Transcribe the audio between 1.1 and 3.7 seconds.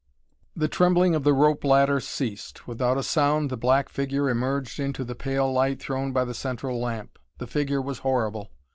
of the rope ladder ceased. Without a sound the